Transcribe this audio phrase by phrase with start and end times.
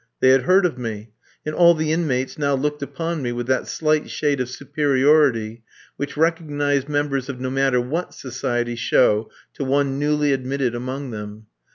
[0.19, 1.11] They had heard of me,
[1.45, 5.61] and all the inmates now looked upon me with that slight shade of superiority
[5.95, 11.45] which recognised members of no matter what society show to one newly admitted among them.